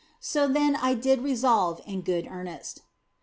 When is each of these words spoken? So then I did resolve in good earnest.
So 0.19 0.47
then 0.47 0.75
I 0.77 0.95
did 0.95 1.21
resolve 1.21 1.79
in 1.85 2.01
good 2.01 2.25
earnest. 2.27 2.81